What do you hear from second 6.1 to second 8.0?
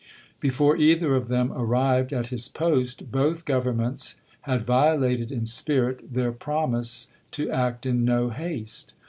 their promise to act